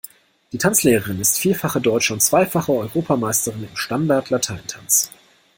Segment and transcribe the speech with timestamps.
[0.51, 5.11] Die Tanzlehrerin ist vierfache deutsche und zweifache Europameisterin im Standart Latein Tanz.